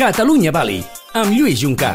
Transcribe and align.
Catalunya 0.00 0.48
Bali, 0.48 0.78
amb 1.12 1.34
Lluís 1.36 1.60
Juncà. 1.60 1.90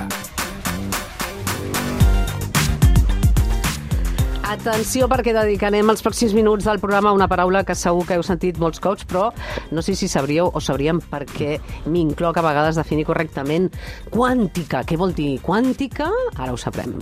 Atenció 4.46 5.08
perquè 5.10 5.34
dedicarem 5.34 5.90
els 5.90 6.06
pròxims 6.06 6.38
minuts 6.38 6.70
del 6.70 6.78
programa 6.84 7.10
a 7.10 7.18
una 7.18 7.26
paraula 7.26 7.64
que 7.66 7.74
segur 7.74 8.06
que 8.06 8.20
heu 8.20 8.22
sentit 8.22 8.62
molts 8.62 8.78
cops, 8.78 9.10
però 9.10 9.32
no 9.74 9.82
sé 9.82 9.98
si 9.98 10.06
sabríeu 10.06 10.54
o 10.54 10.62
sabríem 10.62 11.02
per 11.02 11.26
què 11.34 11.58
m'incloc 11.90 12.38
a 12.38 12.46
vegades 12.46 12.78
definir 12.78 13.10
correctament 13.10 13.72
quàntica. 14.14 14.86
Què 14.86 15.02
vol 15.02 15.18
dir 15.18 15.40
quàntica? 15.42 16.14
Ara 16.38 16.54
ho 16.54 16.62
sabrem. 16.62 16.94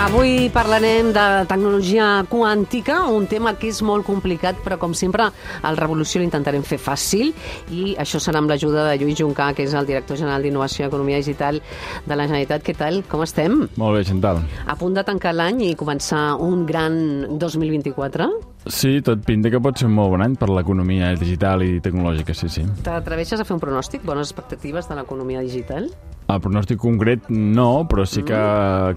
Avui 0.00 0.48
parlarem 0.48 1.10
de 1.12 1.24
tecnologia 1.44 2.24
quàntica, 2.24 3.02
un 3.12 3.26
tema 3.28 3.50
que 3.60 3.68
és 3.68 3.82
molt 3.84 4.06
complicat, 4.08 4.56
però 4.64 4.78
com 4.80 4.94
sempre 4.96 5.26
al 5.28 5.76
Revolució 5.76 6.22
l'intentarem 6.22 6.62
fer 6.64 6.78
fàcil 6.80 7.34
i 7.68 7.92
això 8.00 8.16
serà 8.16 8.40
amb 8.40 8.48
l'ajuda 8.48 8.86
de 8.88 8.94
Lluís 8.96 9.18
Juncà, 9.20 9.50
que 9.52 9.66
és 9.68 9.74
el 9.76 9.84
director 9.84 10.16
general 10.16 10.40
d'Innovació 10.40 10.86
i 10.86 10.88
Economia 10.88 11.18
Digital 11.20 11.60
de 11.60 12.16
la 12.16 12.24
Generalitat. 12.24 12.64
Què 12.64 12.72
tal? 12.78 13.02
Com 13.12 13.26
estem? 13.26 13.66
Molt 13.76 13.98
bé, 13.98 14.06
Chantal. 14.08 14.40
A 14.64 14.78
punt 14.80 14.96
de 14.96 15.04
tancar 15.04 15.34
l'any 15.36 15.66
i 15.68 15.74
començar 15.76 16.30
un 16.40 16.64
gran 16.64 16.96
2024? 17.36 18.30
Sí, 18.72 19.02
tot 19.04 19.20
pinta 19.28 19.52
que 19.52 19.60
pot 19.60 19.76
ser 19.76 19.90
un 19.90 19.98
molt 19.98 20.14
bon 20.14 20.24
any 20.24 20.38
per 20.40 20.48
l'economia 20.48 21.12
digital 21.20 21.60
i 21.66 21.76
tecnològica, 21.84 22.32
sí, 22.32 22.48
sí. 22.48 22.64
T'atreveixes 22.88 23.44
a 23.44 23.44
fer 23.44 23.58
un 23.58 23.60
pronòstic? 23.60 24.08
Bones 24.08 24.32
expectatives 24.32 24.88
de 24.88 24.96
l'economia 24.96 25.44
digital? 25.44 25.92
El 26.30 26.40
pronòstic 26.44 26.78
concret 26.78 27.26
no, 27.30 27.84
però 27.90 28.04
sí 28.06 28.22
que 28.26 28.40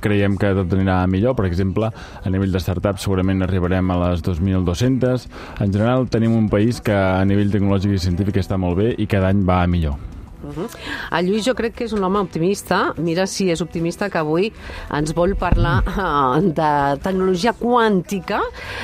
creiem 0.04 0.38
que 0.38 0.54
tot 0.58 0.76
anirà 0.78 1.00
millor. 1.10 1.34
Per 1.40 1.48
exemple, 1.50 1.90
a 1.90 2.34
nivell 2.34 2.54
de 2.54 2.62
startups 2.62 3.08
segurament 3.08 3.42
arribarem 3.42 3.90
a 3.90 4.00
les 4.06 4.24
2.200. 4.26 5.28
En 5.66 5.74
general 5.74 6.10
tenim 6.14 6.38
un 6.38 6.50
país 6.54 6.82
que 6.84 6.94
a 6.94 7.24
nivell 7.26 7.54
tecnològic 7.54 7.98
i 7.98 8.04
científic 8.08 8.44
està 8.44 8.62
molt 8.62 8.78
bé 8.84 8.94
i 8.98 9.10
cada 9.10 9.34
any 9.34 9.46
va 9.48 9.64
millor. 9.68 10.13
Uh 10.56 10.64
-huh. 10.64 11.20
El 11.20 11.28
Lluís 11.28 11.46
jo 11.46 11.56
crec 11.56 11.76
que 11.76 11.86
és 11.86 11.94
un 11.94 12.04
home 12.04 12.20
optimista. 12.20 12.94
Mira 12.98 13.28
si 13.28 13.50
és 13.50 13.62
optimista 13.62 14.10
que 14.10 14.18
avui 14.18 14.52
ens 14.92 15.14
vol 15.14 15.36
parlar 15.36 15.84
uh, 15.88 16.42
de 16.42 17.00
tecnologia 17.02 17.54
quàntica, 17.54 18.42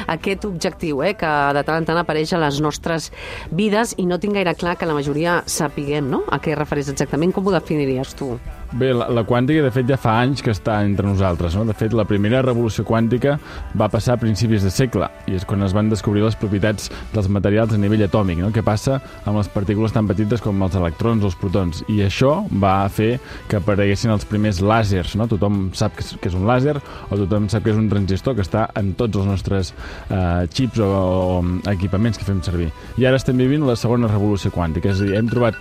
aquest 0.08 0.46
objectiu 0.46 1.04
eh, 1.04 1.14
que 1.14 1.54
de 1.54 1.64
tant 1.64 1.78
en 1.78 1.86
tant 1.86 1.98
apareix 1.98 2.34
a 2.34 2.38
les 2.38 2.60
nostres 2.60 3.12
vides 3.52 3.96
i 3.98 4.06
no 4.06 4.20
tinc 4.20 4.34
gaire 4.34 4.56
clar 4.56 4.78
que 4.78 4.86
la 4.86 4.94
majoria 4.94 5.44
sapiguem 5.46 6.10
no? 6.10 6.24
a 6.28 6.40
què 6.40 6.56
refereix 6.56 6.90
exactament. 6.90 7.34
Com 7.34 7.48
ho 7.48 7.52
definiries 7.52 8.14
tu? 8.16 8.40
Bé, 8.72 8.92
la, 8.94 9.08
la 9.10 9.24
quàntica, 9.26 9.64
de 9.66 9.72
fet, 9.74 9.88
ja 9.90 9.98
fa 9.98 10.20
anys 10.22 10.44
que 10.46 10.52
està 10.54 10.76
entre 10.86 11.08
nosaltres. 11.08 11.56
No? 11.58 11.64
De 11.66 11.74
fet, 11.74 11.94
la 11.98 12.06
primera 12.06 12.44
revolució 12.46 12.84
quàntica 12.86 13.40
va 13.80 13.88
passar 13.90 14.14
a 14.14 14.22
principis 14.22 14.62
de 14.62 14.70
segle, 14.70 15.08
i 15.26 15.34
és 15.40 15.46
quan 15.50 15.66
es 15.66 15.74
van 15.74 15.90
descobrir 15.90 16.22
les 16.22 16.38
propietats 16.38 16.92
dels 17.16 17.30
materials 17.34 17.74
a 17.74 17.80
nivell 17.82 18.06
atòmic. 18.06 18.38
No? 18.44 18.52
Què 18.54 18.62
passa 18.66 19.00
amb 19.24 19.40
les 19.40 19.50
partícules 19.50 19.96
tan 19.96 20.06
petites 20.10 20.44
com 20.46 20.62
els 20.62 20.78
electrons 20.78 21.26
o 21.26 21.32
els 21.32 21.38
protons? 21.42 21.82
I 21.90 22.04
això 22.06 22.36
va 22.62 22.76
fer 22.94 23.16
que 23.50 23.58
apareguessin 23.58 24.14
els 24.14 24.28
primers 24.30 24.62
làsers. 24.62 25.16
No? 25.18 25.26
Tothom 25.32 25.72
sap 25.74 25.98
que 25.98 26.06
és, 26.06 26.14
que 26.22 26.30
és 26.30 26.38
un 26.38 26.46
làser, 26.46 26.78
o 27.10 27.18
tothom 27.24 27.50
sap 27.50 27.66
que 27.66 27.74
és 27.74 27.82
un 27.82 27.90
transistor 27.90 28.38
que 28.38 28.46
està 28.46 28.68
en 28.78 28.94
tots 29.00 29.18
els 29.18 29.26
nostres 29.30 29.74
eh, 30.14 30.46
xips 30.46 30.84
o, 30.86 30.92
o 30.94 31.42
equipaments 31.74 32.22
que 32.22 32.30
fem 32.30 32.44
servir. 32.46 32.70
I 33.02 33.10
ara 33.10 33.18
estem 33.18 33.42
vivint 33.42 33.66
la 33.66 33.80
segona 33.80 34.12
revolució 34.14 34.54
quàntica, 34.54 34.94
és 34.94 35.02
a 35.02 35.10
dir, 35.10 35.18
hem 35.18 35.34
trobat 35.34 35.58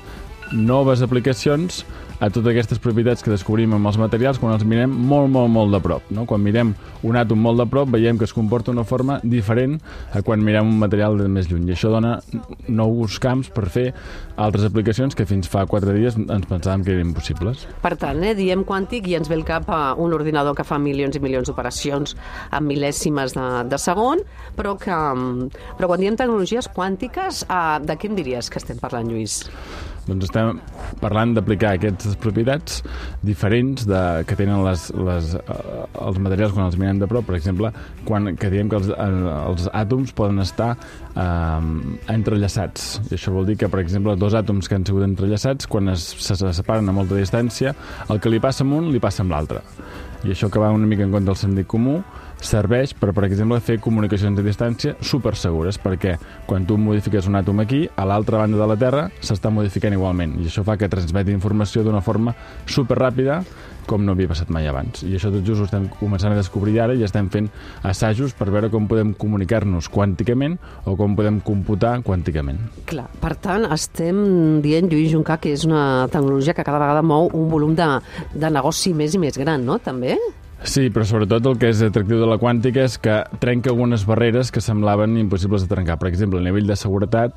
noves 0.53 1.01
aplicacions 1.05 1.83
a 2.19 2.29
totes 2.31 2.51
aquestes 2.51 2.81
propietats 2.83 3.23
que 3.23 3.31
descobrim 3.31 3.75
amb 3.77 3.87
els 3.91 3.99
materials 4.01 4.41
quan 4.43 4.55
els 4.55 4.65
mirem 4.67 4.91
molt, 4.91 5.31
molt, 5.31 5.51
molt 5.55 5.75
de 5.75 5.81
prop. 5.83 6.09
No? 6.15 6.25
Quan 6.27 6.43
mirem 6.43 6.75
un 7.07 7.19
àtom 7.19 7.39
molt 7.43 7.63
de 7.63 7.67
prop 7.71 7.91
veiem 7.95 8.19
que 8.19 8.27
es 8.27 8.35
comporta 8.35 8.73
d'una 8.73 8.87
forma 8.89 9.21
diferent 9.23 9.79
a 10.13 10.23
quan 10.27 10.43
mirem 10.45 10.67
un 10.69 10.81
material 10.83 11.19
de 11.21 11.29
més 11.31 11.51
lluny. 11.51 11.69
I 11.69 11.77
això 11.77 11.93
dona 11.95 12.17
nous 12.69 13.19
camps 13.23 13.53
per 13.55 13.69
fer 13.71 13.87
altres 14.37 14.67
aplicacions 14.69 15.15
que 15.15 15.27
fins 15.29 15.51
fa 15.51 15.65
quatre 15.71 15.95
dies 15.95 16.19
ens 16.19 16.49
pensàvem 16.51 16.85
que 16.85 16.95
eren 16.97 17.13
impossibles. 17.13 17.67
Per 17.83 17.95
tant, 18.01 18.23
eh, 18.25 18.35
diem 18.39 18.65
quàntic 18.67 19.07
i 19.09 19.17
ens 19.19 19.31
ve 19.31 19.39
el 19.39 19.47
cap 19.47 19.71
a 19.71 19.95
un 19.99 20.15
ordinador 20.17 20.57
que 20.59 20.67
fa 20.67 20.81
milions 20.83 21.17
i 21.17 21.23
milions 21.23 21.49
d'operacions 21.49 22.17
en 22.51 22.67
mil·lèsimes 22.67 23.37
de, 23.39 23.49
de 23.71 23.79
segon, 23.79 24.25
però 24.59 24.75
que 24.79 24.99
però 25.79 25.91
quan 25.91 26.03
diem 26.03 26.17
tecnologies 26.19 26.71
quàntiques, 26.75 27.45
eh, 27.47 27.79
de 27.85 27.97
què 27.99 28.11
em 28.11 28.19
diries 28.19 28.51
que 28.51 28.61
estem 28.63 28.81
parlant, 28.83 29.09
Lluís? 29.11 29.45
Doncs 30.09 30.29
estem 30.29 30.61
parlant 31.03 31.35
d'aplicar 31.37 31.75
aquestes 31.77 32.17
propietats 32.21 32.81
diferents 33.27 33.85
de, 33.89 34.03
que 34.29 34.37
tenen 34.39 34.63
les, 34.65 34.89
les, 34.97 35.35
eh, 35.39 35.59
els 36.07 36.21
materials 36.25 36.55
quan 36.57 36.67
els 36.67 36.79
mirem 36.81 37.03
de 37.03 37.09
prop. 37.11 37.27
Per 37.29 37.37
exemple, 37.37 37.71
quan, 38.09 38.33
que 38.41 38.51
diem 38.53 38.71
que 38.73 38.79
els, 38.81 38.89
eh, 38.95 39.09
els 39.51 39.69
àtoms 39.77 40.15
poden 40.17 40.41
estar 40.45 40.71
eh, 40.75 41.69
entrellaçats. 42.15 42.89
I 43.11 43.19
això 43.19 43.35
vol 43.35 43.49
dir 43.49 43.59
que, 43.61 43.71
per 43.71 43.83
exemple, 43.85 44.17
dos 44.17 44.37
àtoms 44.39 44.69
que 44.69 44.79
han 44.79 44.87
sigut 44.89 45.05
entrellaçats, 45.07 45.69
quan 45.69 45.93
es, 45.93 46.09
se 46.25 46.39
separen 46.39 46.89
a 46.89 46.97
molta 46.97 47.19
distància, 47.19 47.75
el 48.09 48.23
que 48.23 48.33
li 48.33 48.41
passa 48.43 48.65
amb 48.65 48.79
un 48.81 48.93
li 48.95 49.03
passa 49.03 49.25
amb 49.25 49.37
l'altre. 49.37 49.63
I 50.27 50.33
això 50.35 50.49
que 50.51 50.59
va 50.59 50.73
una 50.75 50.89
mica 50.89 51.05
en 51.05 51.13
compte 51.15 51.29
del 51.31 51.39
sentit 51.39 51.69
comú, 51.71 52.01
serveix 52.41 52.95
per, 52.99 53.13
per 53.17 53.25
exemple, 53.27 53.61
fer 53.65 53.79
comunicacions 53.83 54.39
a 54.39 54.45
distància 54.47 54.95
super 55.01 55.35
segures, 55.37 55.79
perquè 55.83 56.17
quan 56.47 56.67
tu 56.69 56.79
modifiques 56.81 57.27
un 57.31 57.39
àtom 57.41 57.65
aquí, 57.65 57.85
a 57.97 58.07
l'altra 58.09 58.43
banda 58.43 58.61
de 58.61 58.69
la 58.71 58.79
Terra 58.79 59.09
s'està 59.21 59.51
modificant 59.55 59.97
igualment, 59.97 60.39
i 60.43 60.51
això 60.51 60.65
fa 60.67 60.79
que 60.79 60.91
transmeti 60.91 61.35
informació 61.35 61.85
d'una 61.87 62.05
forma 62.05 62.35
super 62.67 62.99
ràpida 63.01 63.43
com 63.89 64.05
no 64.05 64.13
havia 64.13 64.29
passat 64.29 64.51
mai 64.53 64.69
abans. 64.69 65.01
I 65.09 65.15
això 65.17 65.31
tot 65.33 65.47
just 65.47 65.63
ho 65.63 65.67
estem 65.67 65.87
començant 65.97 66.35
a 66.35 66.39
descobrir 66.39 66.77
ara 66.85 66.95
i 66.95 67.05
estem 67.07 67.31
fent 67.33 67.49
assajos 67.89 68.35
per 68.37 68.51
veure 68.53 68.69
com 68.73 68.87
podem 68.91 69.15
comunicar-nos 69.17 69.89
quànticament 69.93 70.59
o 70.85 70.95
com 70.99 71.17
podem 71.17 71.41
computar 71.45 71.95
quànticament. 72.05 72.61
Clar, 72.91 73.07
per 73.23 73.35
tant, 73.41 73.65
estem 73.73 74.61
dient, 74.65 74.91
Lluís 74.93 75.15
Juncà, 75.15 75.39
que 75.41 75.55
és 75.57 75.65
una 75.65 76.05
tecnologia 76.13 76.53
que 76.53 76.67
cada 76.67 76.83
vegada 76.83 77.03
mou 77.03 77.33
un 77.33 77.49
volum 77.49 77.73
de, 77.79 77.89
de 78.37 78.53
negoci 78.53 78.93
més 78.93 79.17
i 79.17 79.23
més 79.23 79.41
gran, 79.41 79.65
no?, 79.65 79.81
també? 79.81 80.19
Sí, 80.67 80.89
però 80.91 81.05
sobretot 81.07 81.47
el 81.47 81.59
que 81.61 81.69
és 81.71 81.81
atractiu 81.87 82.19
de 82.19 82.27
la 82.27 82.37
quàntica 82.43 82.83
és 82.83 82.97
que 82.99 83.21
trenca 83.39 83.71
algunes 83.71 84.03
barreres 84.09 84.51
que 84.51 84.61
semblaven 84.61 85.15
impossibles 85.21 85.63
de 85.63 85.71
trencar. 85.71 86.01
Per 86.01 86.09
exemple, 86.11 86.41
a 86.41 86.43
nivell 86.43 86.67
de 86.67 86.75
seguretat, 86.77 87.37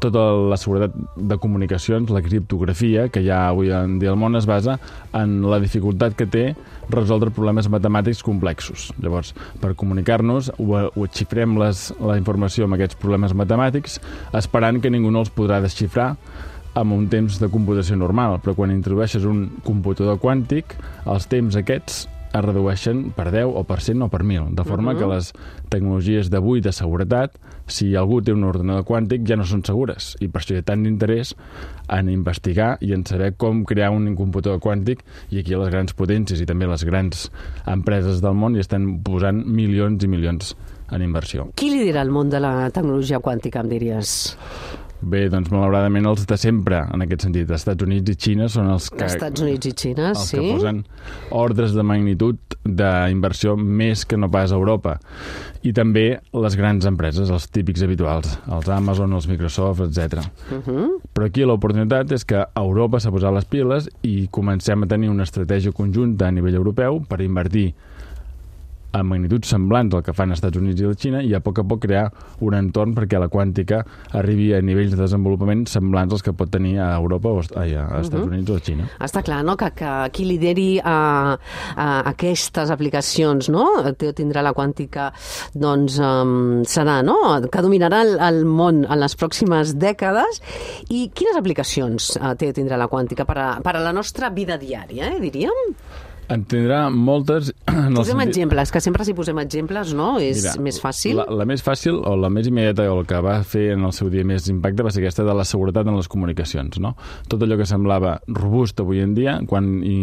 tota 0.00 0.22
la 0.48 0.56
seguretat 0.56 0.94
de 1.14 1.36
comunicacions, 1.38 2.08
la 2.10 2.22
criptografia, 2.24 3.10
que 3.12 3.20
ja 3.26 3.42
avui 3.50 3.68
en 3.76 3.98
dia 4.00 4.10
al 4.10 4.16
món 4.16 4.40
es 4.40 4.48
basa 4.48 4.78
en 5.12 5.42
la 5.44 5.60
dificultat 5.60 6.16
que 6.16 6.26
té 6.26 6.44
resoldre 6.88 7.30
problemes 7.30 7.68
matemàtics 7.68 8.24
complexos. 8.24 8.88
Llavors, 9.04 9.34
per 9.60 9.74
comunicar-nos, 9.76 10.50
ho, 10.56 10.80
ho 10.88 11.10
xifrem 11.12 11.58
les, 11.60 11.90
la 12.00 12.16
informació 12.16 12.64
amb 12.64 12.78
aquests 12.78 12.96
problemes 13.04 13.36
matemàtics, 13.36 14.00
esperant 14.40 14.80
que 14.80 14.90
ningú 14.90 15.12
no 15.12 15.26
els 15.26 15.30
podrà 15.30 15.60
desxifrar 15.60 16.14
amb 16.74 16.96
un 16.96 17.04
temps 17.12 17.36
de 17.36 17.52
computació 17.52 18.00
normal, 18.00 18.38
però 18.40 18.56
quan 18.56 18.72
introdueixes 18.72 19.28
un 19.28 19.44
computador 19.66 20.16
quàntic, 20.22 20.72
els 21.04 21.28
temps 21.28 21.60
aquests 21.60 22.06
es 22.32 22.44
redueixen 22.44 23.10
per 23.16 23.30
10 23.30 23.52
o 23.58 23.62
per 23.68 23.80
100 23.84 24.06
o 24.06 24.08
per 24.08 24.22
1.000, 24.24 24.54
de 24.56 24.64
forma 24.64 24.92
uh 24.92 24.96
-huh. 24.96 24.98
que 24.98 25.14
les 25.14 25.32
tecnologies 25.68 26.30
d'avui 26.30 26.60
de 26.60 26.72
seguretat, 26.72 27.38
si 27.66 27.94
algú 27.96 28.22
té 28.22 28.32
un 28.32 28.44
ordenador 28.44 28.84
quàntic, 28.84 29.26
ja 29.26 29.36
no 29.36 29.44
són 29.44 29.64
segures. 29.64 30.16
I 30.20 30.28
per 30.28 30.40
això 30.40 30.54
hi 30.54 30.58
ha 30.58 30.62
tant 30.62 30.82
d'interès 30.82 31.34
en 31.88 32.08
investigar 32.08 32.78
i 32.80 32.92
en 32.92 33.04
saber 33.04 33.34
com 33.36 33.64
crear 33.64 33.90
un 33.90 34.14
computador 34.16 34.60
quàntic 34.60 35.04
i 35.30 35.38
aquí 35.38 35.54
les 35.54 35.68
grans 35.68 35.94
potències 35.94 36.40
i 36.40 36.46
també 36.46 36.66
les 36.66 36.84
grans 36.84 37.30
empreses 37.66 38.20
del 38.20 38.34
món 38.34 38.56
hi 38.56 38.60
estan 38.60 39.02
posant 39.02 39.44
milions 39.46 40.02
i 40.04 40.08
milions 40.08 40.56
en 40.90 41.02
inversió. 41.02 41.50
Qui 41.54 41.70
lidera 41.70 42.02
el 42.02 42.10
món 42.10 42.30
de 42.30 42.40
la 42.40 42.70
tecnologia 42.70 43.20
quàntica, 43.20 43.60
em 43.60 43.68
diries? 43.68 44.36
Bé, 45.02 45.24
doncs 45.32 45.50
malauradament 45.50 46.06
els 46.06 46.22
de 46.30 46.36
sempre, 46.38 46.78
en 46.94 47.02
aquest 47.02 47.24
sentit. 47.26 47.48
Els 47.50 47.58
Estats 47.58 47.82
Units 47.82 48.12
i 48.12 48.14
Xina 48.14 48.46
són 48.52 48.70
els 48.70 48.86
que... 48.92 49.06
Estats 49.08 49.42
Units 49.42 49.66
i 49.66 49.72
Xina, 49.74 50.12
els 50.12 50.28
sí. 50.30 50.38
que 50.38 50.52
posen 50.54 50.82
ordres 51.34 51.74
de 51.74 51.82
magnitud 51.86 52.56
d'inversió 52.62 53.56
més 53.58 54.04
que 54.06 54.18
no 54.20 54.30
pas 54.30 54.54
a 54.54 54.60
Europa. 54.60 54.96
I 55.66 55.72
també 55.74 56.06
les 56.44 56.56
grans 56.58 56.86
empreses, 56.86 57.30
els 57.34 57.48
típics 57.50 57.82
habituals, 57.82 58.36
els 58.46 58.70
Amazon, 58.70 59.14
els 59.18 59.26
Microsoft, 59.30 59.82
etc. 59.88 60.22
Uh 60.50 60.62
-huh. 60.62 60.88
Però 61.12 61.26
aquí 61.26 61.42
l'oportunitat 61.42 62.12
és 62.12 62.24
que 62.24 62.46
Europa 62.54 63.00
s'ha 63.00 63.10
posat 63.10 63.34
les 63.34 63.44
piles 63.44 63.90
i 64.02 64.28
comencem 64.30 64.82
a 64.82 64.86
tenir 64.86 65.10
una 65.10 65.24
estratègia 65.24 65.72
conjunta 65.72 66.28
a 66.28 66.30
nivell 66.30 66.54
europeu 66.54 67.02
per 67.08 67.20
invertir 67.20 67.74
a 68.92 69.02
magnituds 69.02 69.48
semblants 69.52 69.94
al 69.96 70.04
que 70.04 70.14
fan 70.16 70.32
els 70.32 70.40
Estats 70.40 70.60
Units 70.60 70.80
i 70.80 70.86
la 70.86 70.96
Xina 70.98 71.22
i 71.24 71.34
a 71.34 71.40
poc 71.44 71.62
a 71.62 71.64
poc 71.68 71.82
crear 71.86 72.06
un 72.44 72.56
entorn 72.58 72.94
perquè 72.96 73.20
la 73.20 73.30
quàntica 73.32 73.82
arribi 74.18 74.52
a 74.54 74.60
nivells 74.64 74.92
de 74.94 75.00
desenvolupament 75.00 75.64
semblants 75.70 76.12
als 76.16 76.24
que 76.26 76.34
pot 76.36 76.50
tenir 76.52 76.78
a 76.82 76.92
Europa 76.98 77.32
o 77.32 77.40
a, 77.40 77.64
a 77.64 78.00
Estats 78.00 78.14
uh 78.14 78.20
-huh. 78.20 78.32
Units 78.32 78.50
o 78.50 78.56
a 78.56 78.60
Xina. 78.60 78.88
Està 79.00 79.22
clar, 79.22 79.42
no?, 79.44 79.56
que, 79.56 79.70
que 79.70 79.92
qui 80.12 80.24
lideri 80.24 80.80
a, 80.84 81.38
a 81.76 81.86
aquestes 82.10 82.70
aplicacions, 82.70 83.48
no?, 83.48 83.64
tindrà 83.98 84.42
la 84.42 84.52
quàntica, 84.52 85.12
doncs 85.54 85.98
um, 85.98 86.62
serà, 86.64 87.02
no?, 87.02 87.40
que 87.50 87.62
dominarà 87.62 88.02
el, 88.02 88.18
el 88.20 88.44
món 88.44 88.84
en 88.84 89.00
les 89.00 89.16
pròximes 89.16 89.76
dècades. 89.78 90.42
I 90.90 91.10
quines 91.14 91.36
aplicacions 91.36 92.16
uh, 92.16 92.34
tindrà 92.36 92.76
la 92.76 92.88
quàntica 92.88 93.24
per 93.24 93.38
a, 93.38 93.60
per 93.64 93.76
a 93.76 93.80
la 93.80 93.92
nostra 93.92 94.30
vida 94.30 94.58
diària, 94.58 95.12
eh, 95.14 95.20
diríem? 95.20 95.74
En 96.30 96.44
tindrà 96.48 96.86
moltes... 96.90 97.50
En 97.72 97.94
Posem 97.96 98.18
sentit- 98.20 98.36
exemples, 98.36 98.70
que 98.72 98.80
sempre 98.84 99.04
si 99.04 99.12
posem 99.16 99.38
exemples, 99.42 99.90
no? 99.96 100.18
És 100.22 100.42
Mira, 100.44 100.52
més 100.64 100.78
fàcil. 100.80 101.16
La, 101.18 101.24
la 101.42 101.44
més 101.48 101.62
fàcil 101.64 101.96
o 102.06 102.12
la 102.20 102.28
més 102.32 102.46
immediata 102.48 102.84
o 102.92 102.98
el 103.00 103.06
que 103.08 103.18
va 103.24 103.38
fer 103.48 103.72
en 103.74 103.84
el 103.88 103.92
seu 103.96 104.10
dia 104.12 104.24
més 104.28 104.46
impacte 104.52 104.84
va 104.86 104.92
ser 104.92 105.02
aquesta 105.02 105.24
de 105.26 105.34
la 105.34 105.44
seguretat 105.48 105.88
en 105.90 105.96
les 105.98 106.08
comunicacions. 106.12 106.78
No? 106.84 106.94
Tot 107.32 107.42
allò 107.42 107.56
que 107.58 107.66
semblava 107.68 108.14
robust 108.28 108.80
avui 108.84 109.00
en 109.02 109.14
dia, 109.16 109.38
quan 109.48 109.70
hi, 109.82 109.96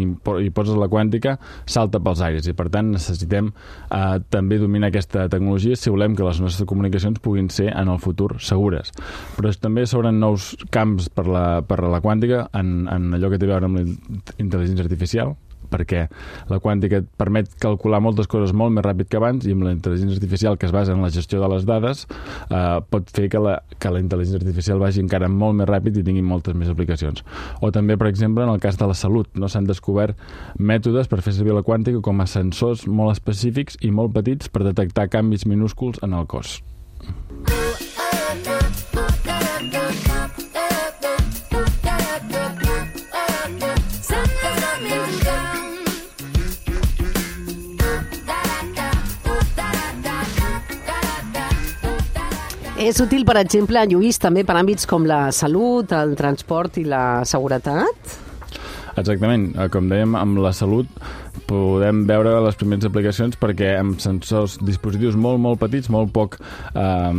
hi 0.44 0.50
poses 0.54 0.78
la 0.78 0.90
quàntica, 0.92 1.36
salta 1.70 2.02
pels 2.02 2.22
aires 2.26 2.46
i 2.50 2.54
per 2.58 2.68
tant 2.74 2.90
necessitem 2.94 3.50
eh, 3.54 4.18
també 4.30 4.58
dominar 4.60 4.90
aquesta 4.92 5.28
tecnologia 5.32 5.78
si 5.78 5.90
volem 5.94 6.14
que 6.18 6.26
les 6.26 6.40
nostres 6.42 6.68
comunicacions 6.68 7.22
puguin 7.22 7.48
ser 7.54 7.70
en 7.72 7.88
el 7.90 8.02
futur 8.02 8.34
segures. 8.44 8.92
Però 9.38 9.54
també 9.62 9.86
s'obren 9.86 10.18
nous 10.20 10.52
camps 10.74 11.08
per 11.14 11.26
la, 11.30 11.44
per 11.66 11.80
la 11.86 12.02
quàntica 12.04 12.48
en, 12.58 12.84
en 12.90 13.14
allò 13.16 13.30
que 13.32 13.38
té 13.40 13.48
a 13.48 13.54
veure 13.54 13.70
amb 13.70 13.80
la 13.80 13.86
intel·ligència 14.42 14.84
artificial, 14.84 15.36
perquè 15.70 16.06
la 16.50 16.60
quàntica 16.62 17.00
et 17.02 17.08
permet 17.20 17.50
calcular 17.62 18.00
moltes 18.02 18.28
coses 18.30 18.52
molt 18.56 18.74
més 18.76 18.84
ràpid 18.84 19.10
que 19.10 19.20
abans 19.20 19.46
i 19.46 19.54
amb 19.54 19.66
la 19.66 19.74
intel·ligència 19.74 20.18
artificial 20.18 20.58
que 20.58 20.68
es 20.68 20.74
basa 20.74 20.94
en 20.96 21.04
la 21.04 21.10
gestió 21.14 21.40
de 21.42 21.50
les 21.54 21.66
dades 21.68 22.06
eh, 22.06 22.80
pot 22.90 23.10
fer 23.14 23.28
que 23.32 23.42
la, 23.42 23.58
que 23.78 23.92
la 23.92 24.02
intel·ligència 24.02 24.40
artificial 24.42 24.82
vagi 24.82 25.02
encara 25.04 25.30
molt 25.30 25.58
més 25.60 25.70
ràpid 25.70 26.00
i 26.00 26.06
tingui 26.06 26.24
moltes 26.26 26.56
més 26.58 26.70
aplicacions. 26.72 27.24
O 27.60 27.70
també, 27.74 27.96
per 28.00 28.10
exemple, 28.10 28.44
en 28.44 28.52
el 28.52 28.62
cas 28.62 28.78
de 28.80 28.88
la 28.90 28.96
salut, 28.98 29.30
no 29.34 29.48
s'han 29.48 29.68
descobert 29.68 30.18
mètodes 30.58 31.10
per 31.10 31.22
fer 31.24 31.34
servir 31.36 31.56
la 31.56 31.66
quàntica 31.66 32.02
com 32.04 32.20
a 32.20 32.28
sensors 32.30 32.86
molt 32.88 33.16
específics 33.16 33.78
i 33.80 33.92
molt 33.94 34.14
petits 34.16 34.50
per 34.50 34.66
detectar 34.66 35.10
canvis 35.12 35.46
minúsculs 35.46 36.02
en 36.06 36.16
el 36.18 36.28
cos. 36.30 36.60
És 52.80 52.96
útil, 53.02 53.26
per 53.28 53.34
exemple, 53.36 53.76
Lluís, 53.90 54.16
també 54.16 54.40
per 54.48 54.54
àmbits 54.56 54.86
com 54.88 55.04
la 55.04 55.26
salut, 55.36 55.90
el 55.92 56.14
transport 56.16 56.78
i 56.80 56.86
la 56.88 57.20
seguretat? 57.28 58.14
Exactament, 58.96 59.50
Eh, 59.54 59.68
com 59.68 59.88
dèiem, 59.88 60.16
amb 60.16 60.40
la 60.40 60.52
salut 60.56 60.88
podem 61.46 62.06
veure 62.06 62.32
les 62.44 62.56
primeres 62.56 62.86
aplicacions 62.86 63.36
perquè 63.36 63.74
amb 63.78 64.00
sensors, 64.00 64.56
dispositius 64.64 65.16
molt, 65.16 65.40
molt 65.42 65.60
petits, 65.60 65.90
molt 65.90 66.12
poc 66.14 66.38
eh, 66.40 67.12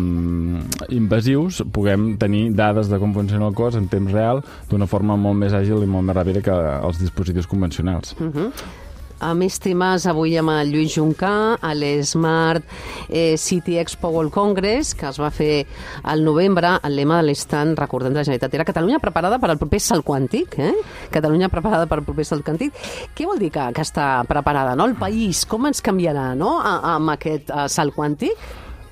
invasius, 0.89 1.61
puguem 1.71 2.17
tenir 2.17 2.55
dades 2.57 2.89
de 2.89 2.97
com 2.97 3.13
funciona 3.13 3.47
el 3.47 3.53
cos 3.53 3.77
en 3.77 3.87
temps 3.87 4.11
real 4.11 4.41
d'una 4.69 4.87
forma 4.87 5.15
molt 5.15 5.37
més 5.37 5.53
àgil 5.53 5.83
i 5.83 5.89
molt 5.89 6.09
més 6.09 6.17
ràpida 6.17 6.41
que 6.41 6.57
els 6.81 6.97
dispositius 6.99 7.45
convencionals. 7.45 8.15
A 9.21 9.35
més 9.37 9.59
temes, 9.61 10.07
avui 10.09 10.33
amb 10.39 10.49
el 10.49 10.71
Lluís 10.73 10.95
Juncà, 10.95 11.31
a 11.61 11.73
l'Smart 11.77 12.65
eh, 13.07 13.35
City 13.37 13.75
Expo 13.77 14.09
World 14.09 14.33
Congress, 14.33 14.95
que 14.97 15.05
es 15.11 15.19
va 15.21 15.29
fer 15.29 15.67
al 16.09 16.23
novembre, 16.25 16.71
el 16.81 16.97
lema 16.97 17.19
de 17.19 17.27
l'estant, 17.27 17.75
recordem, 17.77 18.15
de 18.15 18.21
la 18.21 18.25
Generalitat 18.25 18.57
era 18.57 18.65
Catalunya 18.65 18.97
preparada 19.03 19.37
per 19.37 19.51
al 19.53 19.59
proper 19.61 19.81
salt 19.83 20.07
quàntic, 20.07 20.57
eh? 20.57 20.73
Catalunya 21.13 21.51
preparada 21.53 21.85
per 21.85 21.99
al 21.99 22.07
proper 22.07 22.25
salt 22.25 22.47
quàntic. 22.47 22.73
Què 23.13 23.29
vol 23.29 23.37
dir 23.37 23.51
que, 23.53 23.67
que 23.77 23.85
està 23.85 24.09
preparada, 24.25 24.73
no? 24.73 24.89
El 24.89 24.97
país, 24.97 25.45
com 25.45 25.69
ens 25.69 25.85
canviarà, 25.85 26.31
no?, 26.33 26.57
a, 26.57 26.79
amb 26.95 27.13
aquest 27.13 27.53
uh, 27.53 27.67
salt 27.69 27.93
quàntic? 27.93 28.41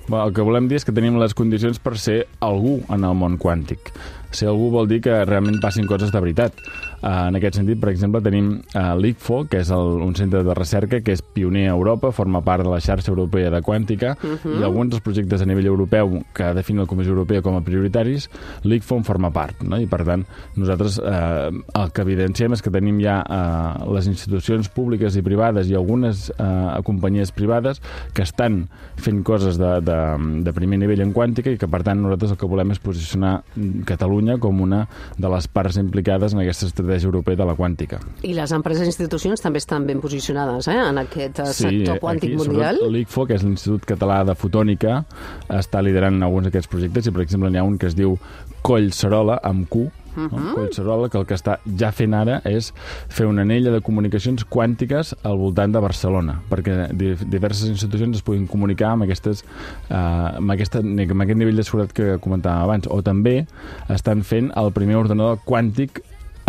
Bé, 0.09 0.17
el 0.17 0.31
que 0.33 0.45
volem 0.45 0.65
dir 0.69 0.79
és 0.79 0.85
que 0.85 0.93
tenim 0.93 1.19
les 1.21 1.35
condicions 1.37 1.77
per 1.81 1.93
ser 2.01 2.23
algú 2.45 2.79
en 2.89 3.03
el 3.05 3.17
món 3.17 3.35
quàntic. 3.41 3.91
Ser 4.33 4.47
algú 4.49 4.71
vol 4.73 4.89
dir 4.89 5.03
que 5.05 5.13
realment 5.25 5.59
passin 5.61 5.85
coses 5.89 6.09
de 6.13 6.21
veritat. 6.21 6.57
Uh, 6.99 7.29
en 7.29 7.37
aquest 7.39 7.55
sentit, 7.55 7.79
per 7.79 7.91
exemple, 7.93 8.19
tenim 8.23 8.49
uh, 8.59 8.91
l'ICFO, 8.99 9.45
que 9.49 9.61
és 9.63 9.69
el, 9.71 10.01
un 10.03 10.15
centre 10.17 10.41
de 10.43 10.55
recerca 10.57 10.99
que 10.99 11.13
és 11.15 11.23
pioner 11.23 11.69
a 11.69 11.75
Europa, 11.77 12.11
forma 12.15 12.41
part 12.43 12.65
de 12.65 12.73
la 12.73 12.81
xarxa 12.83 13.11
europea 13.13 13.51
de 13.53 13.61
quàntica, 13.63 14.15
uh 14.19 14.35
-huh. 14.35 14.59
i 14.59 14.63
alguns 14.63 14.91
dels 14.91 15.03
projectes 15.03 15.41
a 15.41 15.45
nivell 15.45 15.65
europeu 15.65 16.23
que 16.33 16.53
definen 16.53 16.81
la 16.81 16.87
Comissió 16.87 17.11
Europea 17.11 17.41
com 17.41 17.55
a 17.55 17.61
prioritaris, 17.61 18.29
l'ICFO 18.63 18.97
en 18.97 19.03
forma 19.03 19.31
part. 19.31 19.61
No? 19.63 19.77
I, 19.79 19.87
per 19.87 20.03
tant, 20.03 20.25
nosaltres 20.55 20.99
uh, 20.99 21.81
el 21.81 21.91
que 21.91 22.01
evidenciem 22.01 22.53
és 22.53 22.61
que 22.61 22.71
tenim 22.71 22.99
ja 22.99 23.23
uh, 23.23 23.93
les 23.93 24.07
institucions 24.07 24.69
públiques 24.69 25.15
i 25.15 25.21
privades 25.21 25.69
i 25.69 25.75
algunes 25.75 26.33
uh, 26.37 26.81
companyies 26.83 27.31
privades 27.31 27.81
que 28.13 28.23
estan 28.23 28.67
fent 28.97 29.23
coses 29.23 29.57
de, 29.57 29.79
de, 29.81 30.17
de 30.43 30.53
primer 30.53 30.79
nivell 30.79 31.01
en 31.01 31.13
quàntica 31.13 31.49
i 31.49 31.57
que, 31.57 31.67
per 31.67 31.83
tant, 31.83 32.01
nosaltres 32.01 32.31
el 32.31 32.37
que 32.37 32.45
volem 32.45 32.71
és 32.71 32.79
posicionar 32.79 33.43
Catalunya 33.85 34.37
com 34.37 34.61
una 34.61 34.87
de 35.17 35.29
les 35.29 35.47
parts 35.47 35.77
implicades 35.77 36.33
en 36.33 36.39
aquesta 36.39 36.65
estratègia 36.65 36.88
europea 37.03 37.35
de 37.39 37.45
la 37.45 37.55
quàntica. 37.57 37.99
I 38.23 38.33
les 38.37 38.53
empreses 38.55 38.87
i 38.87 38.91
institucions 38.91 39.41
també 39.41 39.61
estan 39.61 39.85
ben 39.87 40.01
posicionades 40.03 40.67
eh, 40.67 40.77
en 40.77 41.01
aquest 41.03 41.41
uh, 41.43 41.51
sector 41.53 42.01
quàntic 42.03 42.33
aquí, 42.33 42.41
mundial. 42.41 42.81
L'ICFO, 42.91 43.27
que 43.29 43.37
és 43.39 43.45
l'Institut 43.45 43.87
Català 43.89 44.23
de 44.27 44.35
Fotònica, 44.39 45.03
està 45.49 45.83
liderant 45.85 46.21
alguns 46.23 46.49
d'aquests 46.49 46.71
projectes 46.71 47.07
i, 47.07 47.15
per 47.15 47.25
exemple, 47.25 47.51
n'hi 47.51 47.61
ha 47.61 47.67
un 47.67 47.77
que 47.79 47.89
es 47.89 47.97
diu 47.97 48.17
Collserola, 48.65 49.39
amb 49.43 49.69
Q, 49.69 49.89
Uh 50.17 50.23
-huh. 50.23 50.39
no? 50.39 50.55
Collserola, 50.55 51.09
que 51.09 51.17
el 51.17 51.25
que 51.25 51.35
està 51.35 51.59
ja 51.77 51.91
fent 51.91 52.13
ara 52.13 52.41
és 52.43 52.73
fer 53.07 53.27
una 53.27 53.41
anella 53.41 53.71
de 53.71 53.81
comunicacions 53.81 54.43
quàntiques 54.43 55.15
al 55.23 55.37
voltant 55.37 55.71
de 55.71 55.79
Barcelona, 55.79 56.41
perquè 56.49 56.91
di 56.91 57.15
diverses 57.29 57.69
institucions 57.69 58.17
es 58.17 58.23
puguin 58.23 58.47
comunicar 58.47 58.91
amb, 58.91 59.03
aquestes, 59.03 59.45
uh, 59.89 60.37
amb, 60.37 60.51
aquesta, 60.51 60.79
amb 60.79 61.21
aquest 61.21 61.37
nivell 61.37 61.55
de 61.55 61.63
seguretat 61.63 61.93
que 61.93 62.17
comentàvem 62.19 62.63
abans. 62.63 62.87
O 62.89 63.01
també 63.01 63.45
estan 63.87 64.23
fent 64.23 64.51
el 64.55 64.71
primer 64.71 64.95
ordenador 64.95 65.39
quàntic 65.45 66.01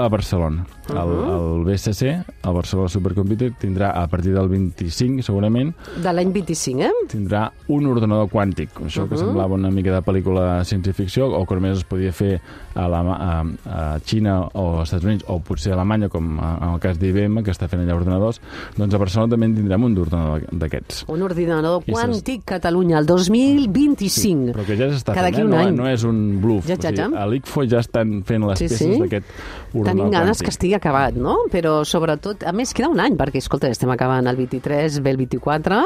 a 0.05 0.09
Barcelona. 0.09 0.67
Uh 0.89 0.95
-huh. 0.95 1.01
el, 1.03 1.69
el 1.69 1.75
BSC, 1.75 2.03
el 2.03 2.53
Barcelona 2.53 2.89
Supercomputer, 2.89 3.53
tindrà 3.61 3.91
a 3.95 4.07
partir 4.09 4.33
del 4.35 4.49
25, 4.49 5.23
segurament, 5.23 5.75
De 6.03 6.13
l'any 6.13 6.33
25, 6.33 6.81
eh? 6.83 6.91
tindrà 7.09 7.51
un 7.69 7.87
ordenador 7.87 8.29
quàntic. 8.29 8.69
Això 8.81 9.03
uh 9.03 9.07
-huh. 9.07 9.09
que 9.09 9.17
semblava 9.17 9.55
una 9.55 9.71
mica 9.71 9.93
de 9.93 10.01
pel·lícula 10.03 10.59
de 10.59 10.65
ciència-ficció, 10.65 11.27
o 11.27 11.47
que 11.47 11.55
només 11.55 11.79
es 11.79 11.85
podia 11.85 12.13
fer 12.13 12.41
a, 12.75 12.89
la, 12.89 13.01
a, 13.01 13.45
a 13.67 13.99
Xina 14.05 14.49
o 14.53 14.79
als 14.81 14.89
Estats 14.89 15.05
Units, 15.05 15.25
o 15.29 15.39
potser 15.41 15.73
a 15.73 15.75
Alemanya, 15.77 16.09
com 16.09 16.39
en 16.39 16.75
el 16.75 16.81
cas 16.81 16.99
d'IBM, 16.99 17.43
que 17.43 17.51
està 17.51 17.69
fent 17.69 17.83
allà 17.83 17.95
ordenadors, 17.95 18.41
doncs 18.77 18.95
a 18.95 18.99
Barcelona 18.99 19.31
també 19.31 19.47
en 19.47 19.55
tindrem 19.55 19.85
un 19.85 19.99
ordenador 19.99 20.43
d'aquests. 20.53 21.05
Un 21.09 21.23
ordinador 21.23 21.83
I 21.87 21.93
quàntic 21.93 22.43
Catalunya, 22.45 22.99
el 22.99 23.07
2025. 23.07 24.53
Però 24.53 24.65
que 24.67 24.77
ja 24.77 24.89
s'està 24.91 25.15
fent, 25.15 25.39
eh? 25.39 25.45
no, 25.45 25.57
any. 25.57 25.77
no 25.77 25.89
és 25.89 26.05
un 26.05 26.41
bluff. 26.41 26.67
Ja, 26.67 26.77
ja, 26.77 26.91
O 26.91 26.93
sigui, 26.93 27.15
ja. 27.15 27.23
a 27.23 27.27
l'ICFO 27.27 27.65
ja 27.69 27.81
estan 27.81 28.23
fent 28.27 28.47
les 28.49 28.59
Sí, 28.59 28.69
peces 28.69 28.79
sí. 28.79 29.01
d'aquest 29.01 29.25
ordenador 29.73 29.90
Tenim 29.91 30.11
ganes 30.15 30.43
que 30.43 30.51
estigui 30.53 30.75
acabat, 30.79 31.17
no? 31.19 31.37
Però 31.53 31.81
sobretot, 31.89 32.45
a 32.47 32.53
més, 32.57 32.73
queda 32.77 32.91
un 32.93 33.01
any, 33.03 33.17
perquè, 33.19 33.43
escolta, 33.43 33.71
estem 33.71 33.91
acabant 33.93 34.29
el 34.31 34.39
23, 34.39 35.01
ve 35.05 35.15
el 35.15 35.21
24, 35.21 35.81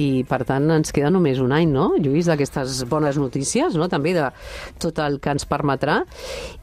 i 0.00 0.08
per 0.28 0.42
tant 0.48 0.70
ens 0.78 0.94
queda 0.94 1.10
només 1.12 1.40
un 1.42 1.52
any, 1.56 1.68
no, 1.72 1.90
Lluís, 2.00 2.30
d'aquestes 2.30 2.84
bones 2.90 3.18
notícies, 3.20 3.76
no?, 3.76 3.90
també 3.92 4.14
de 4.16 4.28
tot 4.82 4.98
el 5.04 5.18
que 5.22 5.34
ens 5.36 5.46
permetrà. 5.48 6.00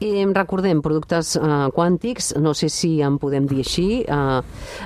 I 0.03 0.25
recordem, 0.33 0.81
productes 0.83 1.35
eh, 1.37 1.51
quàntics, 1.75 2.33
no 2.41 2.55
sé 2.57 2.69
si 2.73 2.95
en 3.05 3.19
podem 3.21 3.47
dir 3.49 3.61
així, 3.63 3.87
eh, 4.03 4.39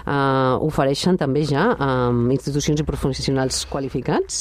eh, 0.03 0.67
ofereixen 0.67 1.17
també 1.20 1.46
ja 1.48 1.70
eh, 1.74 2.12
institucions 2.36 2.82
i 2.82 2.88
professionals 2.88 3.63
qualificats? 3.70 4.39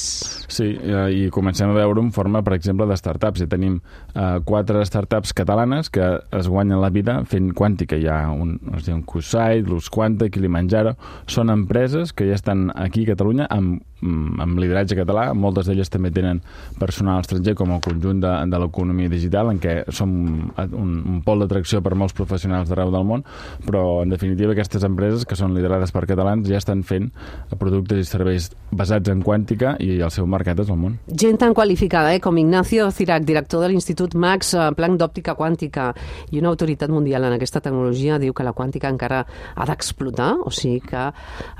Sí, 0.48 0.72
eh, 0.72 1.06
i 1.12 1.28
comencem 1.34 1.70
a 1.70 1.76
veure 1.76 2.02
en 2.02 2.12
forma, 2.14 2.42
per 2.46 2.56
exemple, 2.56 2.86
de 2.88 2.96
startups. 2.96 3.44
I 3.44 3.50
tenim 3.50 3.78
eh, 4.14 4.38
quatre 4.48 4.84
startups 4.88 5.34
catalanes 5.36 5.90
que 5.92 6.06
es 6.32 6.48
guanyen 6.48 6.80
la 6.80 6.90
vida 6.90 7.18
fent 7.28 7.35
quàntica. 7.56 7.98
Hi 7.98 8.08
ha 8.10 8.18
un, 8.32 8.56
es 8.76 8.86
diuen 8.86 9.02
QSite, 9.06 9.66
Luz 9.68 9.90
Quanta, 9.92 10.28
Kilimanjaro. 10.32 10.96
Són 11.30 11.52
empreses 11.52 12.12
que 12.16 12.28
ja 12.28 12.38
estan 12.38 12.70
aquí 12.74 13.06
a 13.06 13.12
Catalunya 13.14 13.48
amb, 13.52 13.82
amb 14.02 14.58
lideratge 14.60 14.96
català. 14.98 15.30
Moltes 15.34 15.70
d'elles 15.70 15.90
també 15.92 16.10
tenen 16.14 16.42
personal 16.80 17.22
estranger 17.22 17.54
com 17.56 17.72
el 17.74 17.80
conjunt 17.84 18.20
de, 18.22 18.32
de 18.50 18.60
l'economia 18.60 19.10
digital, 19.12 19.50
en 19.52 19.60
què 19.62 19.78
som 19.94 20.12
un, 20.56 20.92
un 21.00 21.22
pol 21.24 21.42
d'atracció 21.42 21.80
per 21.84 21.94
molts 21.98 22.16
professionals 22.16 22.68
d'arreu 22.68 22.92
del 22.92 23.06
món, 23.08 23.24
però 23.66 24.02
en 24.04 24.12
definitiva 24.12 24.52
aquestes 24.52 24.84
empreses 24.86 25.24
que 25.24 25.38
són 25.38 25.56
liderades 25.56 25.92
per 25.94 26.04
catalans 26.08 26.48
ja 26.48 26.60
estan 26.60 26.84
fent 26.86 27.08
productes 27.56 28.02
i 28.02 28.08
serveis 28.08 28.50
basats 28.70 29.10
en 29.12 29.22
quàntica 29.24 29.76
i 29.80 29.96
el 30.00 30.12
seu 30.12 30.28
mercat 30.28 30.60
és 30.62 30.72
el 30.72 30.80
món. 30.80 30.98
Gent 31.08 31.40
tan 31.40 31.54
qualificada 31.56 32.12
eh, 32.14 32.20
com 32.20 32.36
Ignacio 32.38 32.90
Cirac, 32.92 33.24
director 33.24 33.64
de 33.64 33.72
l'Institut 33.72 34.14
Max 34.14 34.52
eh, 34.54 34.68
Planck 34.76 35.00
d'Òptica 35.00 35.36
Quàntica 35.38 35.88
i 36.32 36.40
una 36.42 36.52
autoritat 36.52 36.92
mundial 36.92 37.24
en 37.28 37.36
aquesta 37.36 37.62
tecnologia, 37.64 38.20
diu 38.22 38.36
que 38.36 38.46
la 38.46 38.54
quàntica 38.56 38.90
encara 38.92 39.24
ha 39.54 39.68
d'explotar, 39.68 40.34
o 40.44 40.52
sigui 40.52 40.82
que 40.84 41.08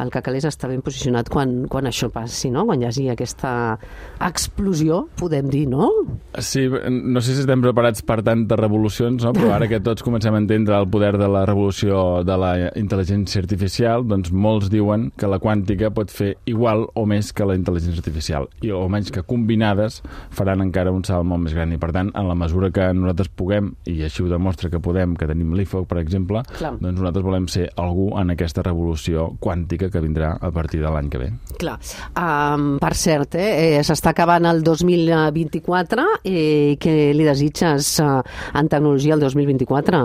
el 0.02 0.12
que 0.12 0.22
cal 0.22 0.36
és 0.36 0.46
estar 0.48 0.70
ben 0.70 0.84
posicionat 0.84 1.30
quan, 1.32 1.64
quan 1.70 1.88
això 1.88 2.10
passi. 2.12 2.25
Sí, 2.28 2.50
no? 2.50 2.66
quan 2.66 2.82
hi 2.82 2.88
hagi 2.88 3.06
aquesta 3.12 3.78
explosió, 4.22 5.04
podem 5.18 5.50
dir, 5.52 5.66
no? 5.70 5.90
Sí, 6.38 6.66
no 6.68 7.22
sé 7.22 7.34
si 7.34 7.44
estem 7.44 7.62
preparats 7.64 8.02
per 8.06 8.20
tantes 8.26 8.58
revolucions, 8.58 9.24
no? 9.24 9.32
però 9.36 9.54
ara 9.56 9.68
que 9.70 9.80
tots 9.84 10.04
comencem 10.06 10.34
a 10.34 10.40
entendre 10.42 10.76
el 10.78 10.88
poder 10.90 11.14
de 11.20 11.28
la 11.30 11.44
revolució 11.48 12.22
de 12.26 12.36
la 12.40 12.52
intel·ligència 12.78 13.42
artificial, 13.42 14.06
doncs 14.08 14.32
molts 14.32 14.70
diuen 14.72 15.10
que 15.16 15.30
la 15.30 15.40
quàntica 15.42 15.92
pot 15.94 16.12
fer 16.12 16.34
igual 16.48 16.86
o 16.94 17.06
més 17.08 17.32
que 17.36 17.46
la 17.48 17.56
intel·ligència 17.58 18.02
artificial, 18.02 18.48
i 18.64 18.72
o 18.74 18.84
menys 18.92 19.12
que 19.14 19.24
combinades 19.26 20.02
faran 20.34 20.64
encara 20.64 20.92
un 20.94 21.04
salt 21.06 21.26
molt 21.28 21.44
més 21.44 21.54
gran. 21.56 21.72
I 21.72 21.80
per 21.82 21.92
tant, 21.96 22.12
en 22.16 22.28
la 22.28 22.36
mesura 22.38 22.70
que 22.74 22.88
nosaltres 22.96 23.30
puguem, 23.36 23.72
i 23.90 24.00
així 24.06 24.24
ho 24.24 24.30
demostra 24.30 24.70
que 24.72 24.80
podem, 24.82 25.16
que 25.18 25.28
tenim 25.28 25.54
l'IFOC, 25.56 25.86
per 25.90 26.00
exemple, 26.02 26.42
Clar. 26.56 26.74
doncs 26.80 27.00
nosaltres 27.00 27.26
volem 27.26 27.48
ser 27.52 27.68
algú 27.80 28.10
en 28.20 28.32
aquesta 28.34 28.64
revolució 28.66 29.30
quàntica 29.42 29.90
que 29.92 30.02
vindrà 30.02 30.34
a 30.40 30.52
partir 30.54 30.82
de 30.82 30.92
l'any 30.92 31.10
que 31.12 31.22
ve. 31.22 31.30
Clar. 31.60 31.78
Um, 32.16 32.78
per 32.80 32.94
cert, 32.96 33.34
eh, 33.36 33.82
s'està 33.84 34.14
acabant 34.14 34.46
el 34.48 34.62
2024 34.64 36.04
i 36.24 36.32
eh, 36.32 36.76
què 36.80 36.94
li 37.12 37.26
desitges 37.28 37.90
uh, 38.00 38.22
en 38.56 38.70
tecnologia 38.72 39.18
el 39.18 39.20
2024? 39.20 40.00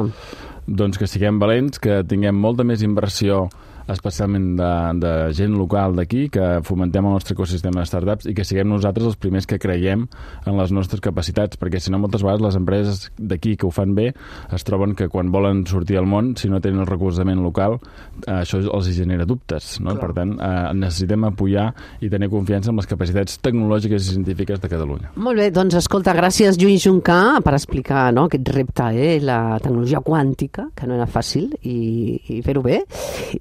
Doncs 0.68 1.00
que 1.00 1.08
siguem 1.08 1.40
valents, 1.40 1.80
que 1.80 2.02
tinguem 2.08 2.36
molta 2.36 2.68
més 2.68 2.84
inversió 2.84 3.46
especialment 3.96 4.56
de, 4.60 4.72
de 5.02 5.14
gent 5.38 5.56
local 5.58 5.96
d'aquí, 5.98 6.28
que 6.34 6.62
fomentem 6.68 7.06
el 7.06 7.16
nostre 7.18 7.36
ecosistema 7.38 7.82
de 7.82 7.90
startups 7.90 8.30
i 8.30 8.36
que 8.38 8.46
siguem 8.48 8.70
nosaltres 8.72 9.12
els 9.12 9.20
primers 9.22 9.48
que 9.50 9.60
creiem 9.62 10.08
en 10.46 10.58
les 10.60 10.74
nostres 10.76 11.04
capacitats, 11.04 11.60
perquè 11.60 11.82
si 11.82 11.94
no 11.94 12.02
moltes 12.02 12.24
vegades 12.26 12.46
les 12.46 12.60
empreses 12.60 13.04
d'aquí 13.18 13.56
que 13.58 13.68
ho 13.68 13.74
fan 13.74 13.96
bé 13.98 14.12
es 14.52 14.66
troben 14.68 14.96
que 14.96 15.10
quan 15.12 15.32
volen 15.32 15.66
sortir 15.68 15.98
al 16.00 16.08
món, 16.10 16.34
si 16.38 16.50
no 16.50 16.62
tenen 16.64 16.84
el 16.84 16.90
recolzament 16.90 17.42
local, 17.44 17.78
eh, 18.26 18.42
això 18.42 18.62
els 18.62 18.92
genera 18.96 19.26
dubtes. 19.26 19.80
No? 19.84 19.96
Per 20.00 20.12
tant, 20.18 20.34
eh, 20.40 20.72
necessitem 20.78 21.28
apoyar 21.28 21.72
i 22.02 22.10
tenir 22.10 22.30
confiança 22.32 22.72
en 22.72 22.80
les 22.80 22.90
capacitats 22.90 23.40
tecnològiques 23.44 24.08
i 24.08 24.16
científiques 24.16 24.62
de 24.62 24.72
Catalunya. 24.72 25.12
Molt 25.16 25.40
bé, 25.40 25.50
doncs 25.52 25.78
escolta, 25.80 26.16
gràcies 26.18 26.60
Lluís 26.60 26.86
Juncà 26.86 27.42
per 27.44 27.56
explicar 27.58 28.10
no, 28.16 28.28
aquest 28.30 28.54
repte, 28.56 28.90
eh, 28.96 29.20
la 29.24 29.60
tecnologia 29.62 30.02
quàntica, 30.06 30.70
que 30.76 30.88
no 30.88 30.98
era 30.98 31.08
fàcil, 31.10 31.52
i, 31.62 32.20
i 32.38 32.42
fer-ho 32.46 32.64
bé, 32.66 32.82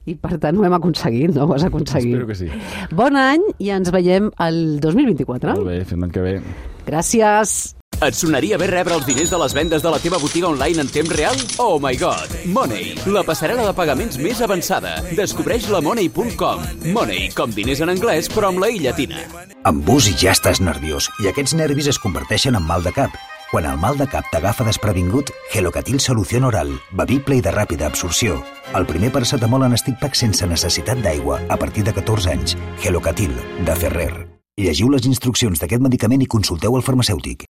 i 0.06 0.16
per 0.18 0.39
tant 0.42 0.58
ho 0.58 0.64
hem 0.66 0.78
aconseguit, 0.78 1.34
no? 1.36 1.48
Ho 1.48 1.56
has 1.56 1.66
aconseguit. 1.68 2.14
Espero 2.14 2.30
que 2.30 2.38
sí. 2.38 2.48
Bon 2.96 3.18
any 3.20 3.44
i 3.58 3.74
ens 3.76 3.92
veiem 3.94 4.32
el 4.46 4.80
2024. 4.82 5.58
Molt 5.58 5.70
bé, 5.70 5.82
fins 5.84 6.06
l'any 6.06 6.16
que 6.16 6.24
ve. 6.24 6.40
Gràcies. 6.88 7.60
Et 8.00 8.16
sonaria 8.16 8.56
bé 8.56 8.64
rebre 8.70 8.94
els 8.96 9.04
diners 9.04 9.28
de 9.28 9.38
les 9.42 9.52
vendes 9.52 9.82
de 9.84 9.90
la 9.92 9.98
teva 10.00 10.16
botiga 10.22 10.48
online 10.48 10.80
en 10.80 10.88
temps 10.88 11.10
real? 11.12 11.36
Oh 11.60 11.76
my 11.82 11.92
god! 12.00 12.32
Money, 12.48 12.94
la 13.12 13.20
passarel·la 13.28 13.66
de 13.66 13.74
pagaments 13.76 14.16
més 14.24 14.40
avançada. 14.40 14.94
Descobreix 15.18 15.66
la 15.68 15.82
Money.com. 15.84 16.64
Money, 16.94 17.28
com 17.36 17.52
diners 17.52 17.82
en 17.84 17.92
anglès, 17.92 18.30
però 18.32 18.48
amb 18.54 18.64
la 18.64 18.70
i 18.72 18.80
llatina. 18.80 19.20
Amb 19.68 19.84
bus 19.84 20.08
i 20.08 20.14
ja 20.16 20.32
estàs 20.32 20.62
nerviós, 20.64 21.10
i 21.20 21.28
aquests 21.28 21.52
nervis 21.60 21.92
es 21.92 22.00
converteixen 22.00 22.56
en 22.56 22.64
mal 22.64 22.80
de 22.86 22.94
cap. 22.96 23.12
Quan 23.50 23.66
el 23.66 23.76
mal 23.82 24.00
de 24.00 24.06
cap 24.08 24.24
t'agafa 24.32 24.64
desprevingut, 24.64 25.34
Gelocatil 25.52 26.00
Solució 26.00 26.40
Oral, 26.46 26.72
bevible 26.96 27.36
i 27.36 27.44
de 27.44 27.52
ràpida 27.52 27.90
absorció. 27.90 28.40
El 28.70 28.86
primer 28.86 29.08
paracetamol 29.10 29.64
en 29.66 29.74
pack 29.98 30.14
sense 30.14 30.46
necessitat 30.46 31.00
d'aigua 31.02 31.40
a 31.50 31.56
partir 31.58 31.82
de 31.82 31.92
14 31.96 32.30
anys. 32.30 32.56
Gelocatil, 32.78 33.34
de 33.66 33.74
Ferrer. 33.74 34.12
Llegiu 34.62 34.92
les 34.94 35.10
instruccions 35.10 35.58
d'aquest 35.58 35.82
medicament 35.82 36.22
i 36.22 36.30
consulteu 36.30 36.76
el 36.78 36.86
farmacèutic. 36.86 37.49